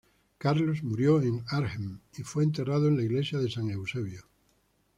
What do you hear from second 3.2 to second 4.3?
de San Eusebio.